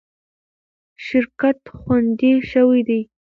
[1.05, 3.01] شرکت خوندي شوی دی.